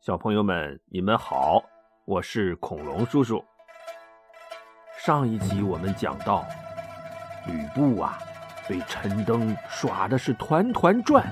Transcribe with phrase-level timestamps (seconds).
[0.00, 1.60] 小朋友们，你们好，
[2.04, 3.44] 我是恐龙叔叔。
[5.04, 6.46] 上一集我们讲到，
[7.48, 8.16] 吕布啊，
[8.68, 11.26] 被陈登耍的是团团转，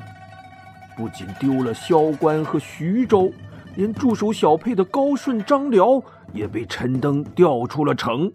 [0.96, 3.32] 不仅丢了萧关和徐州，
[3.76, 6.02] 连驻守小沛的高顺、张辽
[6.32, 8.30] 也被陈登调出了城，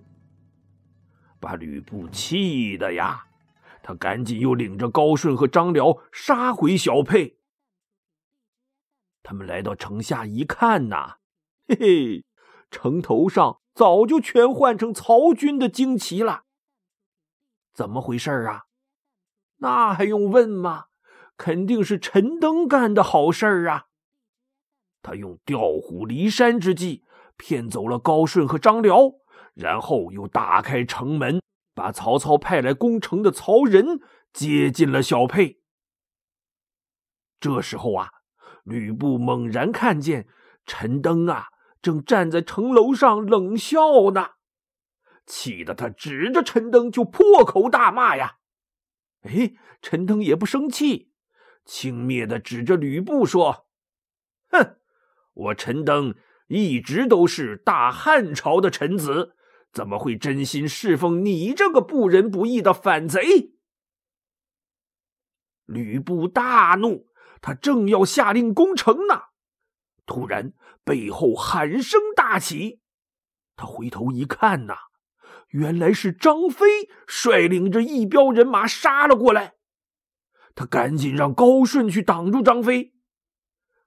[1.42, 3.22] 把吕布气的呀，
[3.84, 7.38] 他赶紧又领着高顺和张辽杀回小沛。
[9.24, 11.18] 他们来到城下一看呐，
[11.68, 12.26] 嘿嘿，
[12.72, 16.44] 城头上早就全换成曹军的旌旗了。
[17.74, 18.64] 怎么回事啊？
[19.58, 20.86] 那还用问吗？
[21.38, 23.86] 肯定是陈登干的好事儿啊！
[25.02, 27.04] 他用调虎离山之计
[27.38, 29.14] 骗走了高顺和张辽，
[29.54, 31.42] 然后又打开城门，
[31.74, 34.00] 把曹操派来攻城的曹仁
[34.34, 35.62] 接进了小沛。
[37.40, 38.21] 这时候啊。
[38.64, 40.28] 吕布猛然看见
[40.66, 41.48] 陈登啊，
[41.82, 44.32] 正站在城楼上冷笑呢，
[45.26, 48.38] 气得他指着陈登就破口大骂呀！
[49.22, 51.12] 哎，陈登也不生气，
[51.66, 53.68] 轻蔑的指着吕布说
[54.50, 54.78] ：“哼，
[55.34, 56.16] 我陈登
[56.48, 59.36] 一直都是大汉朝的臣子，
[59.72, 63.54] 怎么会真心侍奉你这个不仁不义的反贼？”
[65.66, 67.11] 吕布大怒。
[67.42, 69.24] 他正要下令攻城呢，
[70.06, 70.54] 突然
[70.84, 72.82] 背后喊声大起，
[73.56, 74.76] 他回头一看呐，
[75.50, 79.56] 原来是张飞率领着一彪人马杀了过来。
[80.54, 82.94] 他赶紧让高顺去挡住张飞，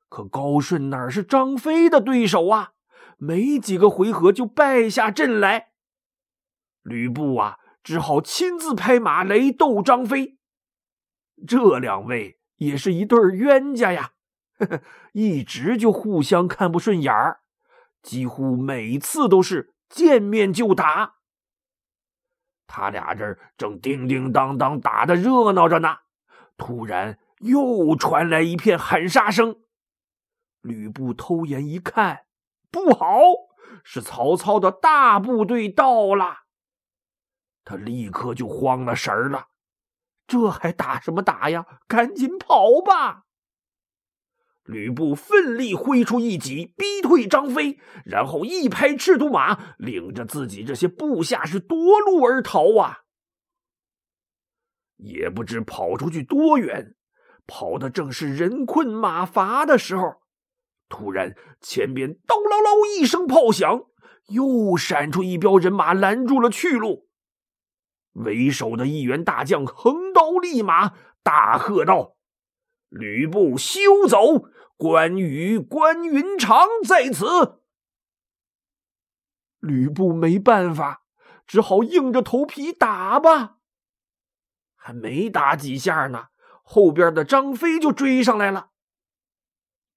[0.09, 2.73] 可高顺哪是张飞的对手啊？
[3.17, 5.69] 没几个回合就败下阵来。
[6.83, 10.39] 吕布啊，只好亲自拍马来斗张飞。
[11.47, 12.41] 这两位。
[12.57, 14.13] 也是一对冤家呀，
[15.13, 17.41] 一直就互相看不顺眼儿，
[18.03, 21.17] 几乎每次都是见面就打。
[22.67, 25.99] 他俩这正叮叮当当打的热闹着呢，
[26.57, 29.61] 突然又传来一片喊杀声。
[30.61, 32.25] 吕布偷眼一看，
[32.71, 33.07] 不好，
[33.85, 36.45] 是曹操的大部队到了。
[37.65, 39.49] 他立刻就慌了神儿了。
[40.27, 41.67] 这还打什么打呀？
[41.87, 43.25] 赶紧跑吧！
[44.65, 53.01] 吕布奋力挥出一戟，逼退张飞，然后一拍赤兔马，领着自己这些部下是夺路而逃啊！
[54.97, 56.95] 也不知跑出去多远，
[57.47, 60.23] 跑的正是人困马乏的时候，
[60.89, 63.83] 突然前边“叨唠唠”一声炮响，
[64.29, 67.04] 又闪出一彪人马，拦住了去路。
[68.15, 72.17] 为首的一员大将横刀立马，大喝道
[72.91, 74.49] ：“吕布休走！
[74.77, 77.61] 关羽、关云长在此。”
[79.61, 81.05] 吕布没办法，
[81.47, 83.59] 只好硬着头皮打吧。
[84.75, 86.27] 还没打几下呢，
[86.63, 88.71] 后边的张飞就追上来了。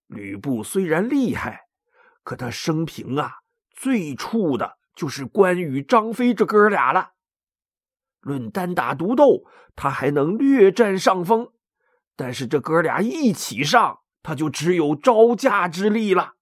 [0.08, 1.68] 吕布虽然厉害，
[2.24, 3.40] 可他生平啊
[3.72, 7.16] 最怵的就是关羽、张飞这哥俩了。
[8.20, 9.46] 论单打独斗，
[9.76, 11.52] 他还能略占上风，
[12.16, 16.34] 但是这哥俩一起上，他就只有招架之力了。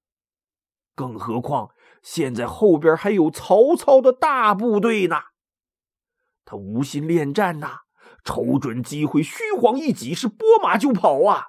[0.96, 1.72] 更何况
[2.02, 5.18] 现在后边还有曹操的大部队呢，
[6.46, 7.80] 他无心恋战呐，
[8.24, 11.48] 瞅准机会，虚晃一戟，是拨马就跑啊！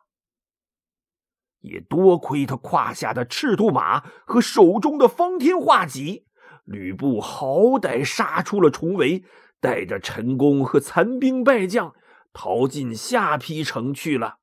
[1.61, 6.27] 也多亏他胯下的赤兔马和手中的方天画戟，
[6.65, 9.25] 吕布好歹杀出了重围。
[9.67, 11.93] 带着陈宫和残兵败将
[12.33, 14.39] 逃进下邳城去了。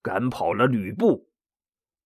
[0.00, 1.30] 赶跑了吕布，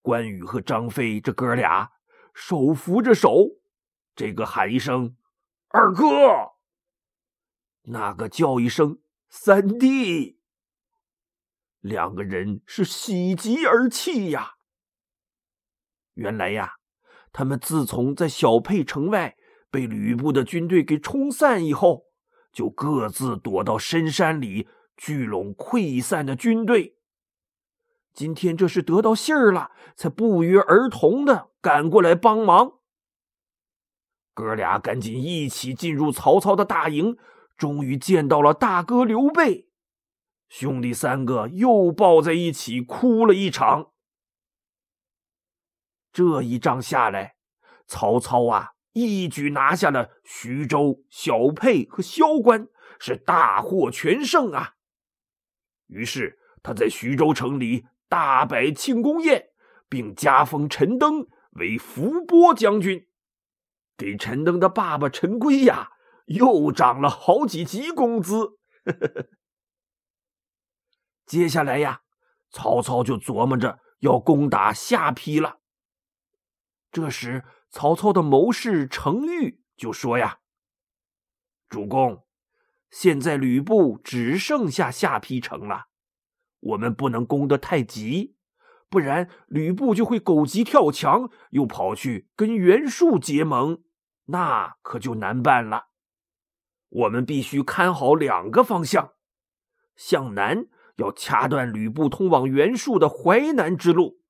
[0.03, 1.93] 关羽和张飞这哥俩
[2.35, 3.61] 手扶着手，
[4.17, 5.17] 这个喊一声
[5.71, 6.09] “二哥”，
[7.87, 8.99] 那个叫一声
[9.31, 10.41] “三弟”，
[11.79, 14.57] 两个人是喜极而泣呀。
[16.15, 16.79] 原来呀，
[17.31, 19.37] 他们自从在小沛城外。
[19.71, 22.07] 被吕布的军队给冲散以后，
[22.53, 26.97] 就各自躲到深山里聚拢溃散的军队。
[28.13, 32.81] 今天这是得到信儿了，才不约而同的赶过来帮忙。
[34.35, 37.17] 哥俩赶紧一起进入曹操的大营，
[37.57, 39.69] 终于见到了大哥刘备。
[40.49, 43.93] 兄弟三个又抱在一起哭了一场。
[46.13, 47.37] 这一仗下来，
[47.87, 48.73] 曹操啊！
[48.93, 54.75] 一举拿下了徐州、小沛和萧关，是大获全胜啊！
[55.87, 59.51] 于是他在徐州城里大摆庆功宴，
[59.89, 63.07] 并加封陈登为伏波将军，
[63.97, 65.93] 给陈登的爸爸陈规呀
[66.27, 68.59] 又涨了好几级工资。
[71.27, 72.03] 接下来呀，
[72.51, 75.61] 曹操就琢磨着要攻打下邳了。
[76.91, 80.41] 这时，曹操的谋士程昱就说：“呀，
[81.69, 82.25] 主公，
[82.91, 85.87] 现在吕布只剩下下邳城了，
[86.59, 88.35] 我们不能攻得太急，
[88.89, 93.85] 不然吕布就会狗急跳墙，又跑去跟袁术结盟，
[94.27, 95.91] 那可就难办了。
[96.89, 99.13] 我们必须看好两个方向，
[99.95, 104.21] 向南要掐断吕布通往袁术的淮南之路，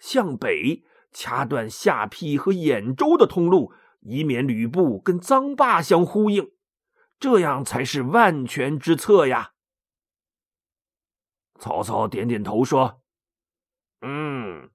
[0.00, 0.84] 向北。”
[1.18, 6.52] 掐断下邳和兖州的通路，以免吕布跟臧霸相呼应，
[7.18, 9.54] 这样才是万全之策呀。
[11.58, 13.00] 曹操点点头说
[14.04, 14.70] ：“嗯，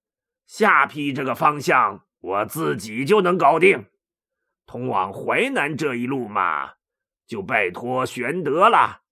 [0.48, 3.92] 下邳这个方向我自己就能搞定，
[4.66, 6.74] 通往淮南这一路嘛，
[7.28, 9.04] 就拜托玄德了。”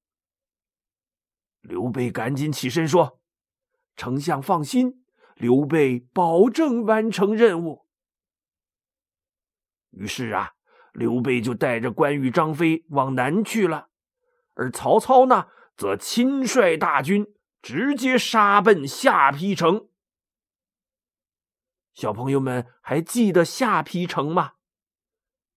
[1.61, 3.21] 刘备赶紧起身说
[3.95, 5.05] ：“丞相放心。”
[5.39, 7.86] 刘备保证完成任务。
[9.91, 10.51] 于是啊，
[10.91, 13.88] 刘备就带着关羽、张飞往南去了，
[14.56, 15.47] 而曹操呢，
[15.77, 17.25] 则亲率大军
[17.62, 19.88] 直接杀奔下邳城。
[21.94, 24.56] 小朋友们还记得下邳城吗？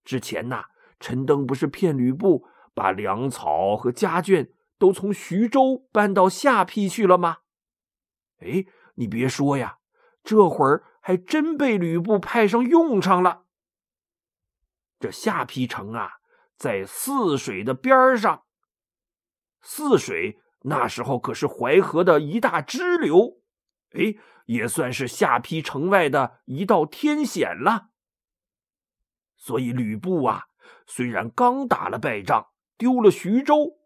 [0.05, 0.67] 之前呐，
[1.01, 7.39] 陈登不是骗吕布把粮草和家眷都从徐州搬到下邳去了吗？
[8.39, 8.65] 哎。
[8.95, 9.79] 你别说呀，
[10.23, 13.45] 这会儿还真被吕布派上用场了。
[15.01, 16.19] 这下邳城啊，
[16.57, 18.45] 在泗水的边上。
[19.61, 23.41] 泗水那时候可是淮河的一大支流，
[23.93, 24.15] 哎，
[24.47, 27.91] 也算是下邳城外的一道天险了。
[29.37, 30.47] 所以吕布啊，
[30.87, 33.79] 虽然刚打了败仗，丢了徐州，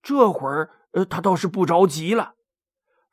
[0.00, 2.35] 这会儿呃，他倒是不着急了。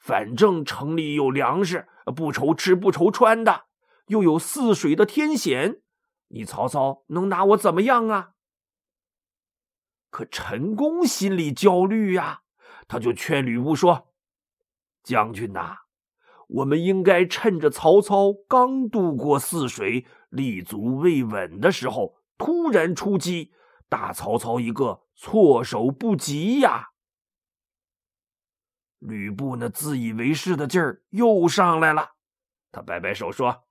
[0.03, 3.67] 反正城里有粮食，不愁吃不愁穿的，
[4.07, 5.79] 又有泗水的天险，
[6.27, 8.31] 你曹操能拿我怎么样啊？
[10.09, 12.41] 可陈宫心里焦虑呀，
[12.85, 14.09] 他就劝吕布说
[15.03, 15.77] ：“将军呐，
[16.49, 23.53] 我们应该趁着曹操刚渡过泗水，立足未稳的时候，突然出击，
[23.87, 26.89] 打曹操一个措手不及呀。”
[29.05, 32.11] 吕布那自以为是的劲儿又上来了，
[32.71, 33.65] 他摆摆手说：“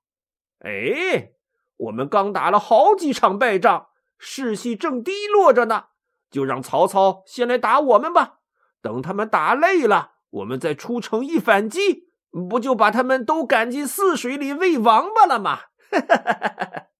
[0.63, 1.31] 哎，
[1.77, 3.87] 我们刚打了好几场败仗，
[4.19, 5.85] 士气正低落着呢，
[6.29, 8.41] 就让曹操先来打我们吧。
[8.81, 12.09] 等他们打累了，我们再出城一反击，
[12.49, 15.61] 不就把他们都赶进泗水里喂王八了吗？”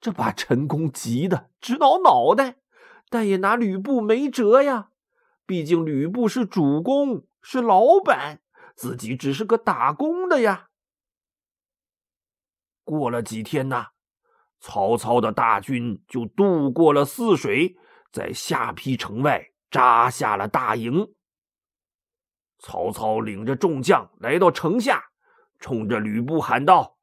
[0.00, 2.56] 这把陈宫急得直挠脑袋，
[3.08, 4.90] 但也拿吕布没辙呀。
[5.48, 8.42] 毕竟吕布是主公，是老板，
[8.76, 10.68] 自己只是个打工的呀。
[12.84, 13.92] 过了几天呐，
[14.60, 17.78] 曹操的大军就渡过了泗水，
[18.12, 21.14] 在下邳城外扎下了大营。
[22.58, 25.12] 曹操领着众将来到城下，
[25.58, 26.98] 冲着吕布喊道：“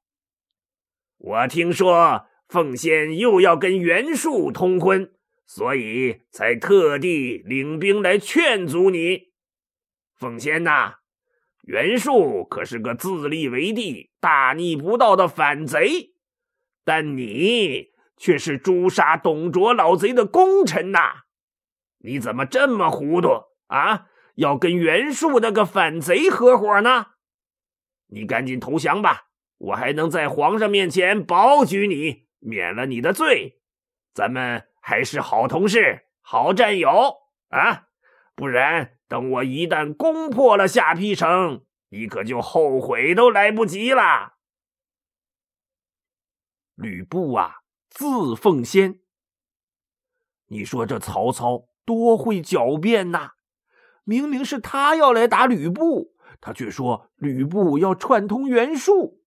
[1.18, 5.12] 我听说奉先又要跟袁术通婚。”
[5.48, 9.34] 所以才特地领兵来劝阻你，
[10.16, 10.96] 奉先呐，
[11.64, 16.16] 袁术可是个自立为帝、大逆不道的反贼，
[16.84, 21.26] 但你却是诛杀董卓老贼的功臣呐！
[22.00, 23.30] 你怎么这么糊涂
[23.68, 24.08] 啊？
[24.36, 27.08] 要跟袁术那个反贼合伙呢？
[28.08, 33.60] 你赶紧投降吧，我还能在皇上面前保举你，免了你的罪，
[34.14, 34.64] 咱们。
[34.88, 36.92] 还是好同事、好战友
[37.50, 37.88] 啊！
[38.36, 44.34] 不然，等我一旦攻破了下邳城，你可就后悔都来不及了。
[46.76, 49.00] 吕布啊，字奉先。
[50.50, 53.32] 你说这曹操多会狡辩呐！
[54.04, 59.24] 明明是他要来打吕布，他却说吕布要串通袁术。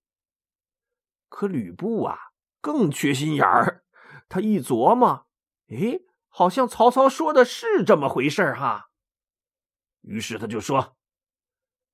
[1.28, 2.16] 可吕布啊，
[2.60, 3.82] 更缺心眼儿，
[4.28, 5.24] 他一琢磨。
[5.68, 8.90] 哎，好像曹操说的是这么回事哈。
[10.02, 10.96] 于是他就说：“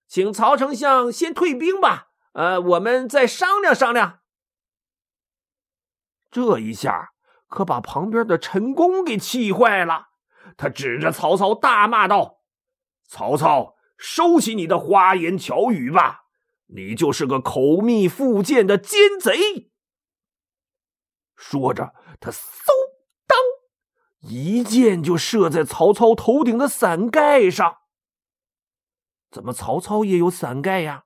[0.07, 4.21] 请曹丞相先退兵吧，呃，我们再商量商量。”
[6.31, 7.13] 这一下
[7.49, 10.09] 可把旁边的陈宫给气坏了，
[10.57, 12.43] 他指着曹操大骂道
[13.09, 16.27] ：“曹操，收起你的花言巧语吧！
[16.67, 19.73] 你就是个口蜜腹剑的奸贼。”
[21.37, 22.39] 说着，他嗖
[24.25, 27.79] 一箭就射在曹操头顶的伞盖上。
[29.31, 31.05] 怎么曹操也有伞盖呀？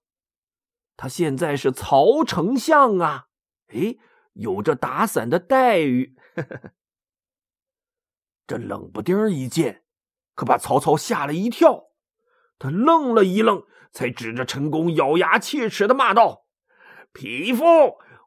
[0.96, 3.28] 他现在是曹丞相啊！
[3.68, 3.96] 哎，
[4.34, 6.16] 有着打伞的待遇。
[8.46, 9.84] 这冷不丁一箭，
[10.34, 11.90] 可把曹操吓了一跳。
[12.58, 16.46] 他愣了一愣，才指着陈宫，咬牙切齿的骂道
[17.12, 17.64] ：“匹夫，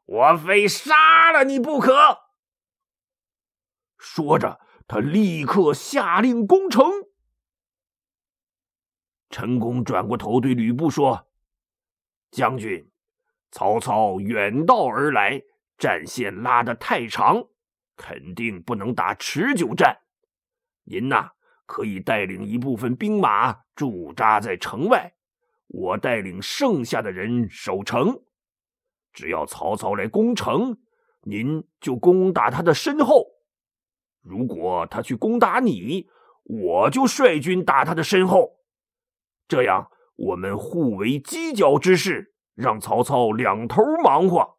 [0.06, 2.20] 我非杀了你不可！”
[3.98, 4.60] 说着，
[4.92, 6.84] 他立刻下令攻城。
[9.30, 11.28] 陈宫转过头对吕布说
[12.30, 12.90] ：“将军，
[13.50, 15.40] 曹操远道而来，
[15.78, 17.42] 战线拉得太长，
[17.96, 19.96] 肯定不能打持久战。
[20.84, 21.30] 您呐，
[21.64, 25.14] 可以带领一部分兵马驻扎在城外，
[25.68, 28.22] 我带领剩下的人守城。
[29.14, 30.76] 只要曹操来攻城，
[31.22, 33.31] 您就攻打他的身后；
[34.22, 36.08] 如果他去攻打你，
[36.44, 38.60] 我就率军打他的身后。”
[39.48, 44.58] 这样，我们互为犄角之势，让曹操两头忙活。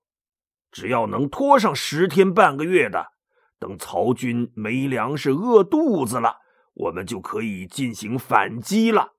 [0.72, 3.14] 只要能拖上十天半个月的，
[3.60, 6.38] 等曹军没粮食、饿肚子了，
[6.74, 9.14] 我们就可以进行反击了。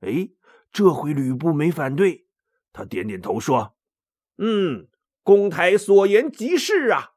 [0.00, 0.30] 哎，
[0.72, 2.26] 这回吕布没反对，
[2.72, 3.76] 他点点头说
[4.38, 4.88] ：“嗯，
[5.22, 7.12] 公台所言极是啊。”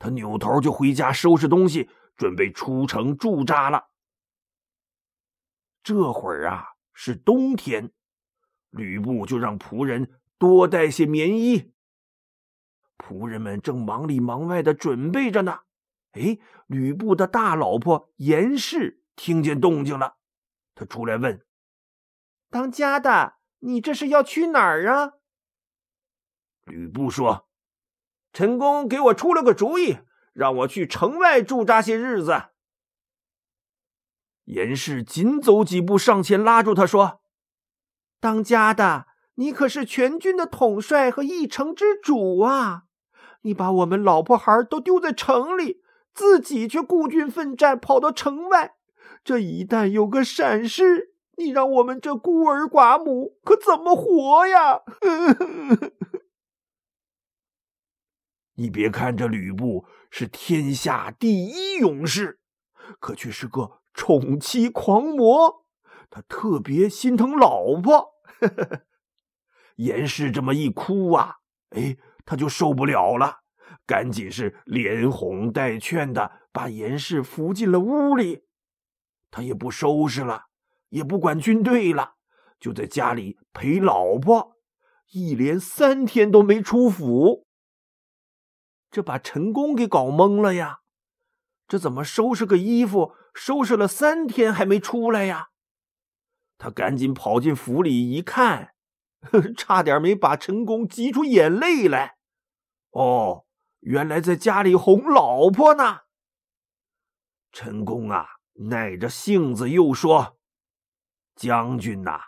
[0.00, 3.90] 他扭头就回家收拾东西，准备出城驻扎了。
[5.82, 6.64] 这会儿啊
[6.94, 7.92] 是冬天，
[8.70, 11.72] 吕布就让仆人多带些棉衣。
[12.96, 15.60] 仆人们正忙里忙外的准备着呢。
[16.12, 20.16] 哎，吕布的大老婆严氏听见动静了，
[20.74, 21.44] 他出来问
[22.50, 25.12] ：“当家的，你这是要去哪儿啊？”
[26.64, 27.48] 吕布说
[28.32, 29.98] ：“陈宫给我出了个主意，
[30.32, 32.44] 让我去城外驻扎些日子。”
[34.46, 37.20] 严氏紧走几步，上前拉住他说
[38.20, 39.06] ：“当家的，
[39.36, 42.84] 你可是全军的统帅和一城之主啊！
[43.42, 45.80] 你把我们老婆孩都丢在城里，
[46.12, 48.74] 自己却孤军奋战，跑到城外。
[49.22, 54.80] 这一旦有个闪失，你让我们这孤儿寡母可怎么活呀？”
[58.60, 62.40] 你别看这吕布是天下第一勇士，
[63.00, 63.80] 可却是个……
[63.94, 65.64] 宠妻狂魔，
[66.10, 68.12] 他特别心疼老婆。
[69.76, 71.38] 严氏这么一哭啊，
[71.70, 73.38] 哎，他就受不了了，
[73.86, 78.44] 赶紧是连哄带劝的把严氏扶进了屋里。
[79.30, 80.44] 他也不收拾了，
[80.90, 82.12] 也不管军队了，
[82.60, 84.52] 就在家里陪老婆，
[85.12, 87.46] 一连三天都没出府。
[88.90, 90.80] 这把陈宫给搞懵了呀！
[91.68, 93.14] 这怎么收拾个衣服？
[93.32, 95.50] 收拾了三天还没出来呀！
[96.58, 98.74] 他赶紧跑进府里一看，
[99.56, 102.16] 差点没把陈宫急出眼泪来。
[102.90, 103.46] 哦，
[103.80, 106.00] 原来在家里哄老婆呢。
[107.52, 108.26] 陈宫啊，
[108.68, 110.36] 耐着性子又说
[111.36, 112.20] ：“将军呐，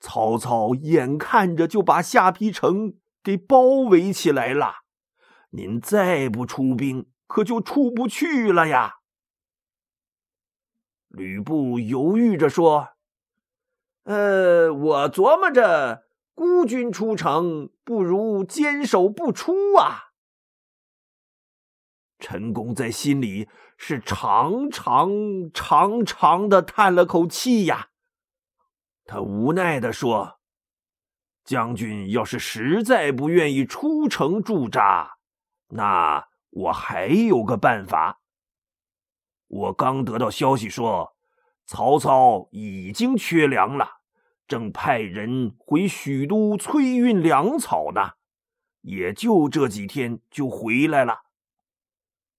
[0.00, 4.83] 曹操眼看着就把下邳城给包围起来了，
[5.56, 8.96] 您再不出兵，可就出不去了呀。”
[11.08, 12.96] 吕布犹豫着说
[14.02, 20.10] ：“呃，我琢磨着，孤军出城不如坚守不出啊。”
[22.18, 25.08] 陈宫在心里是长长
[25.52, 27.90] 长长的叹了口气呀。
[29.04, 30.40] 他无奈的说
[31.44, 35.18] ：“将军要是实在不愿意出城驻扎，
[35.68, 38.20] 那我还有个办法。”
[39.46, 41.14] 我刚得到消息说，
[41.64, 44.00] 曹操已经缺粮了，
[44.48, 48.12] 正派人回许都催运粮草呢，
[48.80, 51.20] 也就这几天就回来了。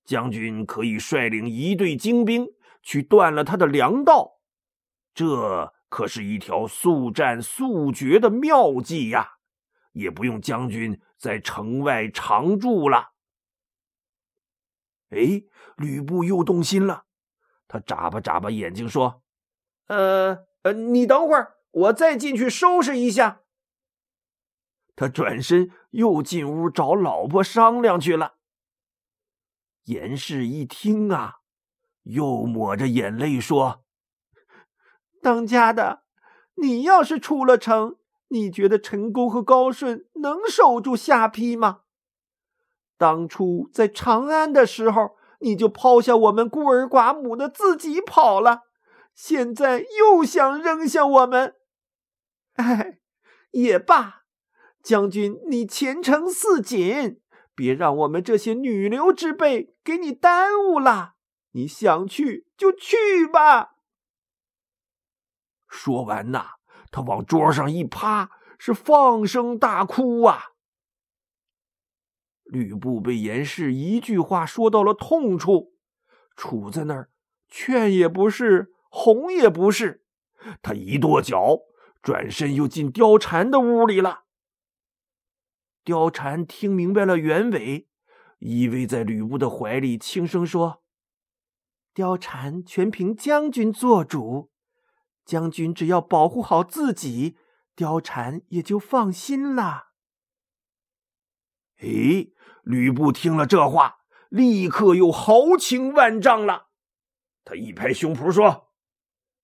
[0.04, 2.48] 将军可以率领一队精兵
[2.84, 4.40] 去断了他的粮道，
[5.14, 9.38] 这可是一条速战速决的妙计呀！
[9.94, 13.14] 也不用将军在城外常驻了。
[15.16, 15.44] 哎，
[15.78, 17.06] 吕布又动心了，
[17.68, 19.24] 他眨巴眨巴眼睛说
[19.88, 23.42] ：“呃呃，你等会儿，我再进去收拾一下。”
[24.96, 28.36] 他转身又进屋找老婆商量去了。
[29.86, 31.42] 严氏一听啊，
[32.04, 33.84] 又抹着眼泪说
[35.22, 36.04] ：“当家的，
[36.56, 37.98] 你要是出了城，
[38.30, 41.82] 你觉得陈宫和高顺能守住下邳吗？
[42.98, 48.62] 当初在长安的时候，你就抛下我们孤儿寡母的自己跑了，
[49.14, 51.56] 现在又想扔下我们。
[52.56, 53.00] 哎，
[53.52, 54.22] 也罢，
[54.82, 57.20] 将军，你前程似锦，
[57.54, 61.16] 别让我们这些女流之辈给你耽误了。
[61.52, 63.76] 你想去就去吧。
[65.68, 66.52] 说完呐，
[66.92, 70.55] 他往桌上一趴，是放声大哭啊。
[72.46, 75.74] 吕布被严氏一句话说到了痛处，
[76.38, 77.10] 杵在那儿，
[77.48, 80.06] 劝也不是，哄也不是，
[80.62, 81.60] 他一跺脚，
[82.02, 84.26] 转身又进貂蝉的屋里了。
[85.84, 87.88] 貂蝉听明白了原委，
[88.40, 90.84] 依偎在吕布的怀里，轻声说
[91.94, 94.52] ：“貂蝉全凭将军做主，
[95.26, 97.38] 将军只要保护好自己，
[97.76, 99.90] 貂蝉也就放心了。”
[101.80, 102.32] 哎。
[102.66, 106.70] 吕布听了这话，立刻又豪情万丈了。
[107.44, 108.72] 他一拍胸脯说：“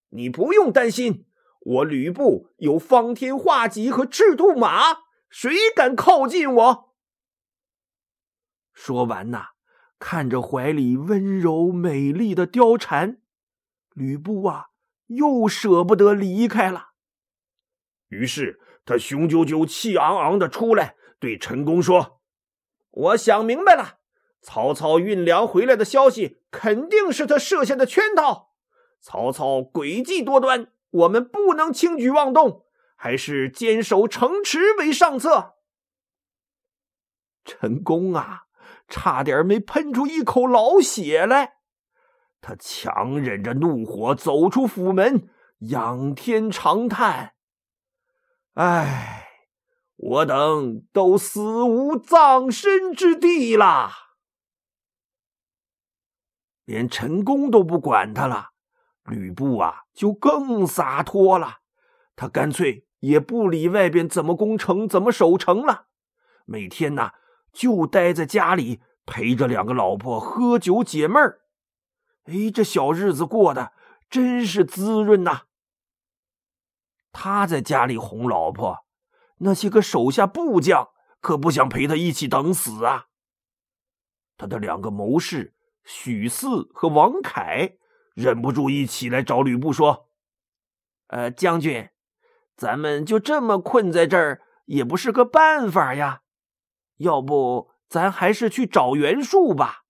[0.10, 1.28] 你不用担心，
[1.60, 6.96] 我吕布有方天画戟和赤兔马，谁敢靠近我？”
[8.74, 9.50] 说完呐，
[10.00, 13.22] 看着怀里温柔美丽的貂蝉，
[13.94, 14.70] 吕布啊，
[15.06, 16.94] 又舍不得离开了。
[18.08, 22.18] 于是他雄赳赳、气昂昂的出来，对陈宫说。
[22.91, 24.00] 我想明白了，
[24.41, 28.51] 曹操运粮回来的消息肯定是他设下的圈套。
[29.00, 35.53] 曹操诡计多端，我们不能轻举妄动，还是坚守城池为上策。
[37.43, 38.43] 陈宫啊，
[38.88, 41.53] 差点没喷出一口老血来。
[42.41, 45.29] 他强忍着怒火走出府门，
[45.69, 47.33] 仰天长叹
[48.55, 49.19] ：“唉。”
[50.03, 54.15] 我等都死无葬身之地啦！
[56.65, 58.49] 连陈宫都不管他了，
[59.04, 61.60] 吕布啊就更洒脱了。
[62.15, 65.86] 他干脆也不理外边怎么攻城、怎么守城了，
[66.45, 67.12] 每天呢
[67.54, 71.41] 就待在家里陪着两个老婆喝酒解闷儿。
[72.23, 73.73] 哎，这小日子过得
[74.10, 75.41] 真是滋润呐！
[77.12, 78.88] 他在家里哄老婆。
[79.43, 83.08] 那些个手下部将可不想陪他一起等死啊！
[84.38, 87.77] 他的两个谋士许四和王凯
[88.13, 90.10] 忍不住一起来找吕布说
[91.10, 91.89] ：“呃，将军，
[92.56, 96.21] 咱们就这么困在这儿也不是个办法呀。
[96.97, 99.86] 要不咱还是去找袁术吧？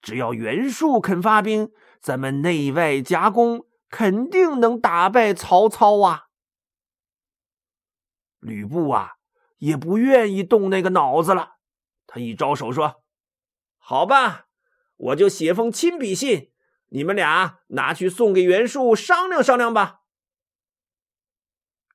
[0.00, 6.23] 只要袁术肯发兵，咱们内外夹攻，肯定能打败曹操啊！”
[8.44, 9.12] 吕布啊，
[9.56, 11.54] 也不愿意动那个脑子了。
[12.06, 13.02] 他一招手说
[13.78, 14.48] ：“好吧，
[14.96, 16.52] 我就写封亲笔信，
[16.90, 20.00] 你们俩拿去送给袁术商量商量吧。”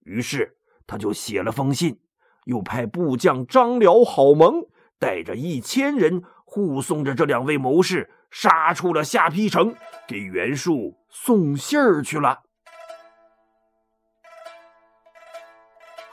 [0.01, 0.57] 于是
[0.87, 2.01] 他就写了封信，
[2.45, 4.65] 又派部将张辽、郝萌
[4.97, 9.75] 带着一千人护送着这两位谋士，杀出了下邳城，
[10.07, 12.41] 给袁术送信儿去了。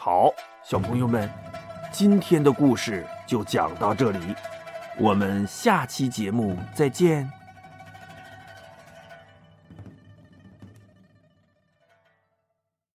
[0.06, 1.28] 好，小朋友们，
[1.90, 4.36] 今天的故事就讲到这里，
[5.00, 7.28] 我们下期节目再见。